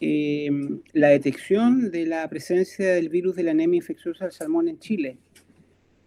em, 0.00 0.80
la 0.92 1.08
detección 1.08 1.90
de 1.90 2.06
la 2.06 2.28
presencia 2.28 2.94
del 2.94 3.08
virus 3.08 3.36
de 3.36 3.42
la 3.42 3.50
anemia 3.50 3.78
infecciosa 3.78 4.24
del 4.24 4.32
salmón 4.32 4.68
en 4.68 4.78
Chile, 4.78 5.18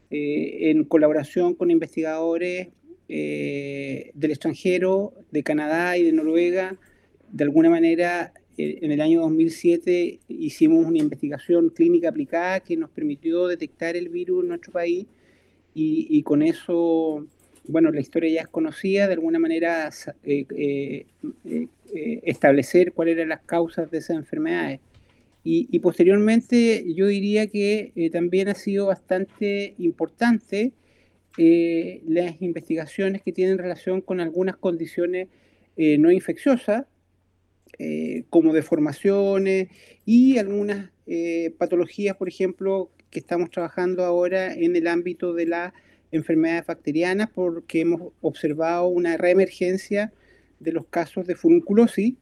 eh, 0.10 0.72
en 0.72 0.84
colaboración 0.86 1.54
con 1.56 1.72
investigadores 1.72 2.70
del 3.06 4.32
extranjero, 4.32 5.14
de 5.30 5.44
Canadá 5.44 5.98
y 6.00 6.04
de 6.04 6.14
Noruega. 6.14 6.80
De 7.30 7.44
alguna 7.44 7.70
manera, 7.70 8.34
en 8.58 8.92
el 8.92 9.02
año 9.02 9.22
2007 9.22 10.20
hicimos 10.30 10.84
una 10.84 10.98
investigación 10.98 11.70
clínica 11.70 12.10
aplicada 12.10 12.62
que 12.62 12.76
nos 12.76 12.90
permitió 12.90 13.46
detectar 13.48 13.96
el 13.96 14.10
virus 14.10 14.42
en 14.42 14.50
nuestro 14.50 14.72
país 14.72 15.06
y 15.76 16.24
con 16.24 16.42
eso 16.42 17.28
bueno, 17.66 17.92
la 17.92 18.02
historia 18.02 18.30
ya 18.30 18.42
es 18.42 18.48
conocida, 18.48 19.08
de 19.08 19.14
alguna 19.14 19.40
manera 19.40 19.90
eh, 20.24 20.46
eh, 20.56 21.06
eh, 21.46 22.20
establecer 22.24 22.94
cuáles 22.94 23.16
eran 23.16 23.30
las 23.30 23.42
causas 23.42 23.90
de 23.90 24.00
esas 24.00 24.18
enfermedades. 24.18 24.80
Y, 25.46 25.78
posteriormente 25.80 26.86
yo 26.96 27.06
diría 27.08 27.48
que 27.48 27.92
también 28.14 28.48
ha 28.48 28.56
sido 28.56 28.86
bastante 28.86 29.74
importante 29.78 30.72
las 31.36 32.42
investigaciones 32.42 33.22
que 33.22 33.34
tienen 33.34 33.58
relación 33.58 34.00
con 34.00 34.22
algunas 34.22 34.56
condiciones 34.56 35.28
no 35.76 36.14
infecciosas, 36.14 36.86
como 38.30 38.54
deformaciones 38.54 39.68
y 40.06 40.38
algunas 40.38 40.92
patologías, 41.58 42.16
por 42.16 42.30
ejemplo, 42.30 42.90
que 43.10 43.20
estamos 43.20 43.50
trabajando 43.50 44.06
ahora 44.06 44.54
en 44.54 44.78
el 44.78 44.88
ámbito 44.88 45.34
de 45.34 45.46
la 45.48 45.74
enfermedades 46.14 46.68
bacterianas 46.68 47.30
porque 47.34 47.82
hemos 47.82 48.14
observado 48.22 48.88
una 48.88 49.18
reemergencia 49.18 50.14
de 50.60 50.72
los 50.72 50.86
casos 50.86 51.28
de 51.28 51.36
furunculosis 51.36 52.14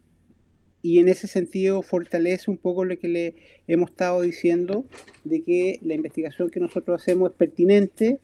y 0.81 1.00
en 1.00 1.10
ese 1.10 1.27
sentido 1.27 1.81
fortalece 1.83 2.50
un 2.50 2.57
poco 2.57 2.86
lo 2.86 2.98
que 2.98 3.07
le 3.07 3.36
hemos 3.67 3.91
estado 3.91 4.21
diciendo 4.21 4.86
de 5.24 5.43
que 5.43 5.79
la 5.83 5.93
investigación 5.93 6.50
que 6.50 6.60
nosotros 6.60 7.01
hacemos 7.01 7.31
es 7.31 7.36
pertinente, 7.36 8.19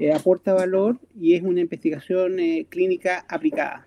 eh, 0.00 0.12
aporta 0.12 0.54
valor 0.54 0.98
y 1.14 1.34
es 1.34 1.42
una 1.42 1.60
investigación 1.60 2.40
eh, 2.40 2.66
clínica 2.68 3.24
aplicada. 3.28 3.86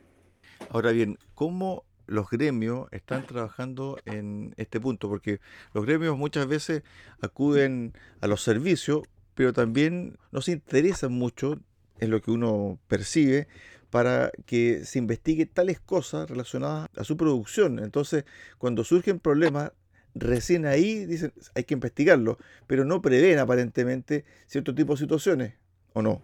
Ahora 0.69 0.91
bien, 0.91 1.17
¿cómo 1.33 1.83
los 2.07 2.29
gremios 2.29 2.87
están 2.91 3.25
trabajando 3.25 3.97
en 4.05 4.53
este 4.57 4.79
punto? 4.79 5.09
Porque 5.09 5.39
los 5.73 5.85
gremios 5.85 6.17
muchas 6.17 6.47
veces 6.47 6.83
acuden 7.19 7.93
a 8.21 8.27
los 8.27 8.43
servicios, 8.43 9.01
pero 9.35 9.53
también 9.53 10.17
no 10.31 10.41
se 10.41 10.53
interesan 10.53 11.11
mucho 11.11 11.59
en 11.99 12.09
lo 12.09 12.21
que 12.21 12.31
uno 12.31 12.79
percibe 12.87 13.47
para 13.89 14.31
que 14.45 14.83
se 14.83 14.99
investigue 14.99 15.45
tales 15.45 15.79
cosas 15.79 16.29
relacionadas 16.29 16.89
a 16.97 17.03
su 17.03 17.15
producción. 17.15 17.79
Entonces, 17.79 18.25
cuando 18.57 18.83
surgen 18.83 19.19
problemas, 19.19 19.71
recién 20.13 20.65
ahí 20.65 21.05
dicen 21.05 21.33
hay 21.53 21.65
que 21.65 21.75
investigarlo, 21.75 22.37
pero 22.67 22.85
no 22.85 23.01
prevén 23.01 23.39
aparentemente 23.39 24.25
cierto 24.47 24.73
tipo 24.73 24.93
de 24.93 24.99
situaciones, 24.99 25.53
¿o 25.93 26.01
no? 26.01 26.21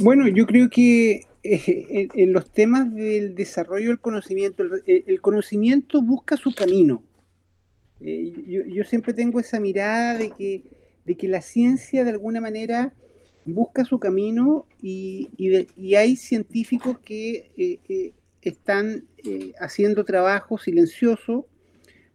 Bueno, 0.00 0.28
yo 0.28 0.46
creo 0.46 0.70
que 0.70 1.26
eh, 1.42 2.08
en, 2.14 2.32
los 2.32 2.50
temas 2.50 2.94
del 2.94 3.34
desarrollo 3.34 3.88
del 3.88 4.00
conocimiento, 4.00 4.64
el, 4.86 5.20
conocimiento 5.20 6.00
busca 6.00 6.38
su 6.38 6.54
camino. 6.54 7.02
Eh, 8.00 8.32
yo, 8.66 8.84
siempre 8.84 9.12
tengo 9.12 9.40
esa 9.40 9.60
mirada 9.60 10.16
de 10.16 10.30
que, 10.30 10.62
de 11.04 11.16
que 11.16 11.28
la 11.28 11.42
ciencia 11.42 12.04
de 12.04 12.10
alguna 12.10 12.40
manera 12.40 12.94
busca 13.44 13.84
su 13.84 13.98
camino 13.98 14.66
y, 14.80 15.30
hay 15.96 16.16
científicos 16.16 16.98
que 16.98 17.50
eh, 17.56 17.78
eh, 17.88 18.12
están 18.42 19.04
eh, 19.24 19.52
haciendo 19.60 20.04
trabajo 20.04 20.58
silencioso, 20.58 21.46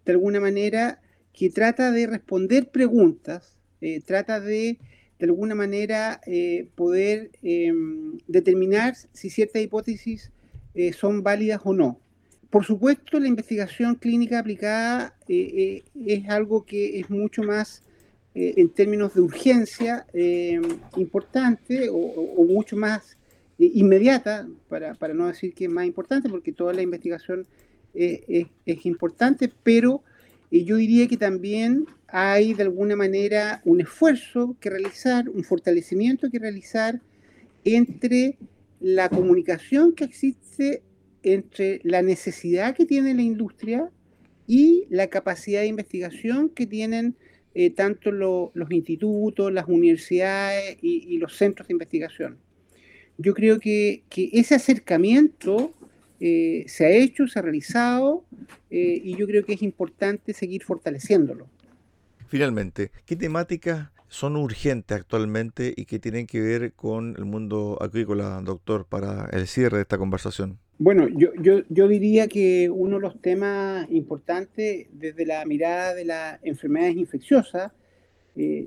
de 0.05 0.13
alguna 0.13 0.39
manera, 0.39 1.01
que 1.33 1.49
trata 1.49 1.91
de 1.91 2.07
responder 2.07 2.69
preguntas, 2.69 3.55
trata 4.05 4.41
de, 4.41 4.77
de 5.19 5.25
alguna 5.25 5.55
manera, 5.55 6.19
poder 6.75 7.31
em, 7.41 8.17
determinar 8.27 8.95
si 9.13 9.29
ciertas 9.29 9.61
hipótesis 9.61 10.31
son 10.97 11.23
válidas 11.23 11.61
o 11.63 11.73
no. 11.73 12.01
Por 12.49 12.65
supuesto, 12.65 13.19
la 13.19 13.27
investigación 13.27 13.95
clínica 13.95 14.39
aplicada 14.39 15.15
es 15.27 16.29
algo 16.29 16.65
que 16.65 16.99
es 16.99 17.09
mucho 17.09 17.43
más 17.43 17.83
eh, 18.35 18.53
en 18.57 18.69
términos 18.69 19.15
de 19.15 19.21
urgencia 19.21 20.05
eh, 20.13 20.61
importante 20.97 21.89
o, 21.91 22.45
mucho 22.45 22.77
más 22.77 23.17
eh, 23.57 23.71
inmediata, 23.73 24.47
para, 24.67 24.93
para, 24.93 25.13
no 25.13 25.27
decir 25.27 25.53
que 25.53 25.65
es 25.65 25.71
más 25.71 25.85
importante, 25.85 26.29
porque 26.29 26.51
toda 26.51 26.73
la 26.73 26.81
investigación 26.81 27.47
es, 27.93 28.47
es 28.65 28.85
importante, 28.85 29.51
pero 29.63 30.03
yo 30.51 30.75
diría 30.77 31.07
que 31.07 31.17
también 31.17 31.87
hay 32.07 32.53
de 32.53 32.63
alguna 32.63 32.95
manera 32.95 33.61
un 33.65 33.81
esfuerzo 33.81 34.55
que 34.59 34.69
realizar, 34.69 35.27
un 35.27 35.43
fortalecimiento 35.43 36.29
que 36.29 36.39
realizar 36.39 37.01
entre 37.63 38.37
la 38.79 39.09
comunicación 39.09 39.93
que 39.93 40.05
existe 40.05 40.83
entre 41.23 41.81
la 41.83 42.01
necesidad 42.01 42.75
que 42.75 42.85
tiene 42.85 43.13
la 43.13 43.21
industria 43.21 43.89
y 44.47 44.85
la 44.89 45.07
capacidad 45.07 45.61
de 45.61 45.67
investigación 45.67 46.49
que 46.49 46.65
tienen 46.65 47.15
eh, 47.61 47.71
tanto 47.71 48.13
los 48.13 48.71
institutos, 48.71 49.51
las 49.51 49.67
universidades 49.67 50.77
y, 50.81 51.17
los 51.17 51.35
centros 51.35 51.67
de 51.67 51.73
investigación. 51.73 52.37
Yo 53.17 53.33
creo 53.33 53.59
que, 53.59 54.03
ese 54.15 54.55
acercamiento 54.55 55.73
eh, 56.21 56.63
se 56.67 56.85
ha 56.85 56.89
hecho, 56.89 57.27
se 57.27 57.37
ha 57.37 57.41
realizado 57.41 58.23
eh, 58.69 59.01
y 59.03 59.13
yo 59.17 59.27
creo 59.27 59.43
que 59.43 59.51
es 59.55 59.61
importante 59.61 60.33
seguir 60.33 60.63
fortaleciéndolo. 60.63 61.49
Finalmente, 62.29 62.91
¿qué 63.05 63.17
temáticas 63.17 63.89
son 64.07 64.37
urgentes 64.37 64.95
actualmente 64.97 65.73
y 65.75 65.83
que 65.83 65.99
tienen 65.99 66.27
que 66.27 66.39
ver 66.39 66.71
con 66.71 67.17
el 67.17 67.25
mundo 67.25 67.77
agrícola, 67.81 68.39
doctor, 68.41 68.85
para 68.85 69.25
el 69.33 69.47
cierre 69.47 69.79
de 69.79 69.81
esta 69.81 69.97
conversación? 69.97 70.59
Bueno, 70.81 71.09
yo, 71.09 71.33
yo, 71.41 71.63
yo, 71.67 71.89
diría 71.89 72.29
que 72.29 72.69
uno 72.69 72.95
de 72.95 73.01
los 73.01 73.21
temas 73.21 73.85
importantes 73.91 74.87
desde 74.93 75.25
la 75.25 75.43
mirada 75.43 75.93
de 75.93 76.05
las 76.05 76.39
enfermedades 76.41 76.95
infecciosas, 76.95 77.73
eh, 78.37 78.65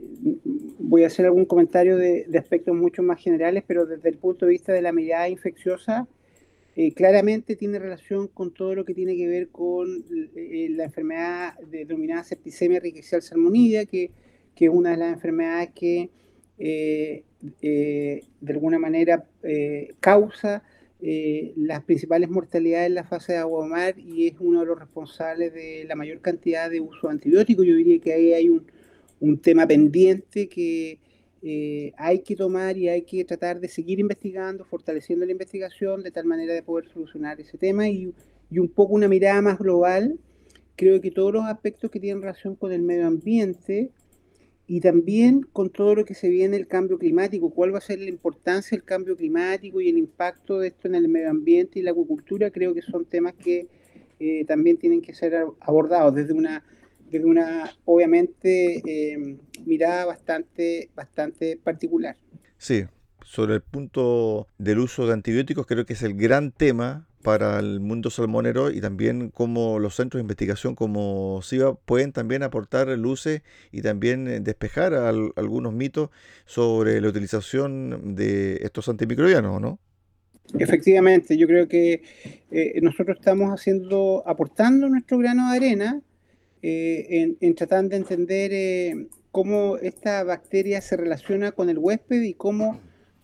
voy 0.79 1.05
a 1.05 1.07
hacer 1.07 1.25
algún 1.25 1.47
comentario 1.47 1.97
de, 1.97 2.27
aspectos 2.39 2.77
mucho 2.77 3.03
más 3.03 3.19
generales, 3.19 3.65
pero 3.67 3.87
desde 3.87 4.11
el 4.11 4.19
punto 4.19 4.45
de 4.45 4.53
vista 4.53 4.75
de 4.75 4.83
la 4.83 4.93
mirada 4.93 5.31
infecciosa, 5.31 6.07
eh, 6.77 6.93
claramente 6.93 7.57
tiene 7.57 7.79
relación 7.79 8.29
con 8.29 8.53
todo 8.53 8.75
lo 8.75 8.85
que 8.85 8.93
tiene 8.93 9.17
que 9.17 9.27
ver 9.27 9.49
con 9.49 10.05
eh, 10.37 10.69
la 10.71 10.85
enfermedad 10.85 11.59
denominada 11.71 12.25
septicemia 12.25 12.81
riquecial 12.81 13.23
salmonida, 13.23 13.87
que, 13.87 14.11
que, 14.55 14.67
es 14.67 14.71
una 14.71 14.91
de 14.91 14.97
las 14.99 15.15
enfermedades 15.15 15.71
que 15.75 16.11
de 16.59 18.53
alguna 18.53 18.79
manera 18.79 19.27
causa 19.99 20.63
eh, 21.05 21.53
las 21.57 21.83
principales 21.83 22.31
mortalidades 22.31 22.87
en 22.87 22.95
la 22.95 23.03
fase 23.03 23.33
de 23.33 23.39
agua 23.39 23.67
mar 23.67 23.99
y 23.99 24.29
es 24.29 24.35
uno 24.39 24.61
de 24.61 24.67
los 24.67 24.79
responsables 24.79 25.53
de 25.53 25.85
la 25.89 25.97
mayor 25.97 26.21
cantidad 26.21 26.71
de 26.71 26.81
uso 26.81 27.09
de 27.09 27.15
antibióticos. 27.15 27.67
Yo 27.67 27.75
diría 27.75 27.99
que 27.99 28.13
ahí 28.13 28.33
hay 28.33 28.49
un, 28.49 28.65
un 29.19 29.39
tema 29.39 29.67
pendiente 29.67 30.49
que 30.49 31.01
eh, 31.43 31.93
hay 31.97 32.21
que 32.21 32.37
tomar 32.37 32.77
y 32.77 32.89
hay 32.89 33.03
que 33.03 33.25
tratar 33.25 33.59
de 33.59 33.67
seguir 33.67 33.99
investigando, 33.99 34.65
fortaleciendo 34.65 35.27
la 35.27 35.33
investigación 35.33 36.05
de 36.05 36.13
tal 36.13 36.25
manera 36.25 36.55
de 36.55 36.63
poder 36.63 36.89
solucionar 36.89 37.41
ese 37.41 37.59
tema 37.59 37.89
y, 37.89 38.15
y 38.49 38.59
un 38.61 38.69
poco 38.69 38.95
una 38.95 39.09
mirada 39.09 39.43
más 39.43 39.59
global. 39.59 40.21
Creo 40.77 41.01
que 41.01 41.11
todos 41.11 41.33
los 41.33 41.45
aspectos 41.47 41.91
que 41.91 41.99
tienen 41.99 42.23
relación 42.23 42.55
con 42.55 42.71
el 42.71 42.83
medio 42.83 43.09
ambiente, 43.09 43.91
y 44.73 44.81
también 44.81 45.43
con 45.53 45.69
todo 45.69 45.95
lo 45.95 46.07
que 46.07 46.15
se 46.15 46.31
viene 46.31 46.57
el 46.57 46.67
cambio 46.67 46.99
climático, 46.99 47.51
cuál 47.51 47.75
va 47.75 47.79
a 47.79 47.83
ser 47.83 47.99
la 47.99 48.09
importancia 48.09 48.75
del 48.75 48.87
cambio 48.87 49.19
climático 49.19 49.83
y 49.83 49.91
el 49.91 49.99
impacto 49.99 50.61
de 50.61 50.69
esto 50.69 50.89
en 50.89 50.95
el 50.95 51.09
medio 51.09 51.29
ambiente 51.29 51.79
y 51.79 51.83
la 51.83 51.91
acuicultura, 51.91 52.51
creo 52.51 52.73
que 52.73 52.81
son 52.81 53.05
temas 53.05 53.35
que 53.35 53.69
eh, 54.19 54.47
también 54.47 54.79
tienen 54.79 55.03
que 55.03 55.13
ser 55.13 55.35
abordados 55.61 56.15
desde 56.15 56.33
una, 56.33 56.65
desde 57.11 57.27
una 57.27 57.71
obviamente, 57.85 58.81
eh, 58.87 59.37
mirada 59.67 60.07
bastante, 60.07 60.89
bastante 60.95 61.59
particular. 61.63 62.17
Sí, 62.57 62.85
sobre 63.27 63.57
el 63.57 63.61
punto 63.61 64.47
del 64.57 64.79
uso 64.79 65.07
de 65.07 65.13
antibióticos, 65.13 65.67
creo 65.67 65.85
que 65.85 65.93
es 65.93 66.03
el 66.03 66.15
gran 66.15 66.51
tema 66.51 67.07
para 67.23 67.59
el 67.59 67.81
mundo 67.81 68.11
salmonero 68.11 68.71
y 68.71 68.81
también 68.81 69.31
cómo 69.31 69.79
los 69.79 69.95
centros 69.97 70.19
de 70.19 70.23
investigación 70.23 70.75
como 70.75 71.41
SIVA 71.43 71.75
pueden 71.75 72.13
también 72.13 72.43
aportar 72.43 72.89
luces 72.99 73.43
y 73.71 73.83
también 73.83 74.29
eh, 74.29 74.41
despejar 74.41 74.95
algunos 74.95 75.73
mitos 75.73 76.11
sobre 76.45 77.01
la 77.01 77.09
utilización 77.09 78.15
de 78.15 78.57
estos 78.63 78.89
antimicrobianos, 78.89 79.61
¿no? 79.61 79.79
Efectivamente, 80.59 81.39
yo 81.39 81.47
creo 81.47 81.69
que 81.69 82.03
eh, 82.51 82.81
nosotros 82.83 83.17
estamos 83.19 83.51
haciendo, 83.51 84.23
aportando 84.27 84.89
nuestro 84.89 85.19
grano 85.19 85.51
de 85.51 85.57
arena 85.57 86.03
eh, 86.63 87.07
en, 87.09 87.37
en, 87.41 87.55
tratando 87.55 87.91
de 87.91 87.97
entender 87.97 89.09
cómo 89.31 89.79
esta 89.79 90.25
bacteria 90.25 90.81
se 90.81 90.97
relaciona 90.97 91.53
con 91.53 91.71
el 91.71 91.79
huésped 91.79 92.23
y 92.23 92.35
cómo 92.35 92.81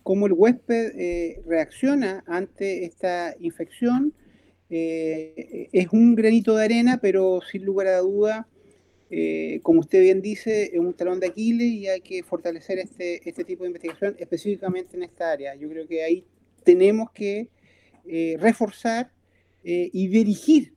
cómo 0.09 0.25
el 0.25 0.33
huésped 0.33 0.93
eh, 0.97 1.39
reacciona 1.45 2.23
ante 2.25 2.83
esta 2.83 3.35
infección. 3.39 4.11
Eh, 4.71 5.69
es 5.71 5.89
un 5.91 6.15
granito 6.15 6.55
de 6.55 6.65
arena, 6.65 6.97
pero 6.99 7.41
sin 7.41 7.63
lugar 7.63 7.85
a 7.85 7.99
duda, 7.99 8.47
eh, 9.11 9.59
como 9.61 9.81
usted 9.81 10.01
bien 10.01 10.23
dice, 10.23 10.71
es 10.73 10.79
un 10.79 10.95
talón 10.95 11.19
de 11.19 11.27
Aquiles 11.27 11.67
y 11.67 11.87
hay 11.89 12.01
que 12.01 12.23
fortalecer 12.23 12.79
este, 12.79 13.29
este 13.29 13.43
tipo 13.43 13.63
de 13.63 13.69
investigación 13.69 14.15
específicamente 14.17 14.97
en 14.97 15.03
esta 15.03 15.31
área. 15.31 15.53
Yo 15.53 15.69
creo 15.69 15.87
que 15.87 16.03
ahí 16.03 16.25
tenemos 16.63 17.11
que 17.11 17.49
reforzar 18.39 19.11
y 19.63 20.07
dirigir 20.07 20.73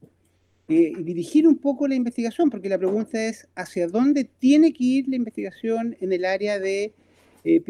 dirigir 0.68 1.49
un 1.49 1.57
poco 1.57 1.88
la 1.88 1.95
investigación, 1.95 2.51
porque 2.51 2.68
la 2.68 2.77
pregunta 2.77 3.25
es 3.25 3.49
hacia 3.55 3.88
dónde 3.88 4.25
tiene 4.25 4.75
que 4.75 4.85
ir 4.85 5.09
la 5.09 5.16
investigación 5.16 5.97
en 6.01 6.12
el 6.12 6.27
área 6.27 6.59
de 6.59 6.92
eh, 7.45 7.62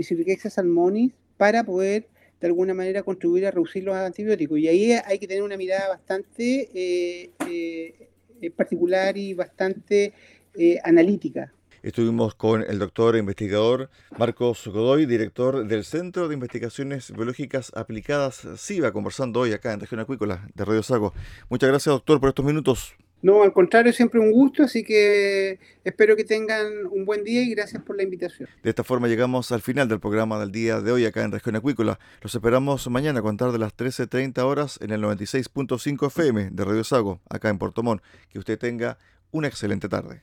salmonis 0.51 1.12
para 1.42 1.64
poder 1.64 2.09
de 2.40 2.46
alguna 2.46 2.72
manera 2.72 3.02
contribuir 3.02 3.48
a 3.48 3.50
reducir 3.50 3.83
los 3.83 3.96
antibióticos. 3.96 4.61
Y 4.61 4.68
ahí 4.68 4.92
hay 4.92 5.18
que 5.18 5.26
tener 5.26 5.42
una 5.42 5.57
mirada 5.57 5.88
bastante 5.88 6.70
eh, 6.72 7.31
eh, 7.48 8.50
particular 8.52 9.18
y 9.18 9.35
bastante 9.35 10.12
eh, 10.55 10.78
analítica. 10.85 11.52
Estuvimos 11.83 12.37
con 12.37 12.62
el 12.62 12.78
doctor 12.78 13.16
e 13.16 13.18
investigador 13.18 13.90
Marcos 14.16 14.68
Godoy, 14.68 15.05
director 15.05 15.66
del 15.66 15.83
Centro 15.83 16.28
de 16.28 16.35
Investigaciones 16.35 17.11
Biológicas 17.11 17.72
Aplicadas 17.74 18.46
SIVA, 18.57 18.92
conversando 18.92 19.40
hoy 19.40 19.52
acá 19.52 19.72
en 19.72 19.81
Región 19.81 19.98
Acuícola 19.98 20.48
de 20.55 20.64
Radio 20.64 20.85
Sago. 20.85 21.12
Muchas 21.48 21.70
gracias, 21.70 21.92
doctor, 21.92 22.20
por 22.20 22.28
estos 22.28 22.44
minutos. 22.44 22.94
No, 23.22 23.44
al 23.44 23.52
contrario, 23.52 23.92
siempre 23.92 24.18
un 24.18 24.32
gusto, 24.32 24.64
así 24.64 24.82
que 24.82 25.61
espero 25.85 26.16
que 26.16 26.24
tengan 26.24 26.66
un 26.90 27.04
buen 27.04 27.22
día 27.22 27.42
y 27.42 27.54
gracias 27.54 27.80
por 27.82 27.96
la 27.96 28.02
invitación. 28.02 28.48
De 28.64 28.70
esta 28.70 28.82
forma 28.82 29.06
llegamos 29.06 29.52
al 29.52 29.62
final 29.62 29.88
del 29.88 30.00
programa 30.00 30.40
del 30.40 30.50
día 30.50 30.80
de 30.80 30.90
hoy 30.90 31.06
acá 31.06 31.22
en 31.22 31.30
Región 31.30 31.54
Acuícola. 31.54 32.00
Los 32.20 32.35
esperamos 32.35 32.88
mañana 32.88 33.20
a 33.20 33.22
contar 33.22 33.52
de 33.52 33.58
las 33.58 33.76
13.30 33.76 34.42
horas 34.42 34.78
en 34.82 34.90
el 34.90 35.00
96.5 35.02 36.08
FM 36.08 36.50
de 36.50 36.64
Radio 36.64 36.82
Sago, 36.82 37.20
acá 37.30 37.48
en 37.48 37.58
Puerto 37.58 37.85
Montt. 37.85 38.02
Que 38.28 38.40
usted 38.40 38.58
tenga 38.58 38.98
una 39.30 39.46
excelente 39.46 39.88
tarde. 39.88 40.22